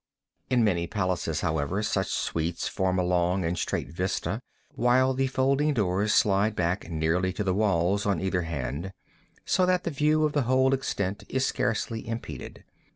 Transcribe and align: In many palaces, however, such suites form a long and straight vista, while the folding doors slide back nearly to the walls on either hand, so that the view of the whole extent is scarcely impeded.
In 0.49 0.63
many 0.63 0.87
palaces, 0.87 1.41
however, 1.41 1.83
such 1.83 2.07
suites 2.07 2.67
form 2.67 2.97
a 2.97 3.03
long 3.03 3.45
and 3.45 3.55
straight 3.55 3.87
vista, 3.89 4.41
while 4.73 5.13
the 5.13 5.27
folding 5.27 5.75
doors 5.75 6.11
slide 6.11 6.55
back 6.55 6.89
nearly 6.89 7.31
to 7.33 7.43
the 7.43 7.53
walls 7.53 8.07
on 8.07 8.19
either 8.19 8.41
hand, 8.41 8.93
so 9.45 9.63
that 9.67 9.83
the 9.83 9.91
view 9.91 10.25
of 10.25 10.33
the 10.33 10.41
whole 10.49 10.73
extent 10.73 11.23
is 11.29 11.45
scarcely 11.45 12.07
impeded. 12.07 12.63